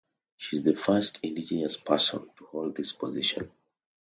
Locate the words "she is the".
0.37-0.73